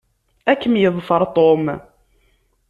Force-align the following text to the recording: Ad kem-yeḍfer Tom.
Ad 0.51 0.57
kem-yeḍfer 0.61 1.21
Tom. 1.35 1.65